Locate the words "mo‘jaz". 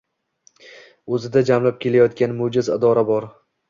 2.43-2.77